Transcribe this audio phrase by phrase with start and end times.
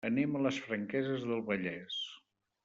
[0.09, 2.01] Anem a les Franqueses del Vallès.